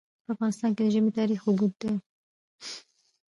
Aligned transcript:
په 0.25 0.29
افغانستان 0.35 0.71
کې 0.75 0.81
د 0.83 0.87
ژمی 0.93 1.11
تاریخ 1.19 1.39
اوږد 1.43 1.73
دی. 1.81 1.93